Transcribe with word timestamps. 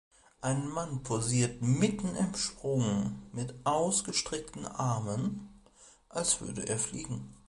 Ein 0.41 0.67
Mann 0.67 1.03
posiert 1.03 1.61
mitten 1.61 2.15
im 2.15 2.33
Sprung 2.33 3.21
mit 3.33 3.53
ausgestreckten 3.67 4.65
Armen, 4.65 5.49
als 6.09 6.41
würde 6.41 6.67
er 6.67 6.79
fliegen. 6.79 7.35